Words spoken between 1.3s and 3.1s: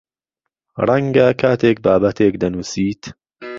کاتێک بابەتێک دەنووسیت